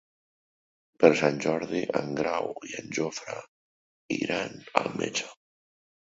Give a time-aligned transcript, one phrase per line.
[1.03, 3.37] Per Sant Jordi en Grau i en Jofre
[4.19, 5.31] iran al metge.